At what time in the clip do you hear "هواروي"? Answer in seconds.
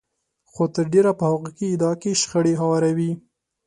2.61-3.11